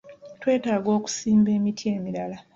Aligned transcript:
Twetaga 0.41 0.89
okusimba 0.97 1.49
emiti 1.57 1.83
emirala. 1.95 2.37